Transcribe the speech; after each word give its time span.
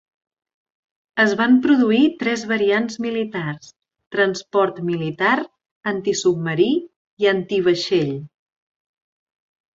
Es 1.23 1.33
van 1.41 1.57
produir 1.65 2.07
tres 2.23 2.45
variants 2.51 2.97
militars: 3.07 3.67
transport 4.17 4.81
militar, 4.89 5.35
antisubmarí 5.93 6.69
i 7.27 7.31
antivaixell. 7.37 8.13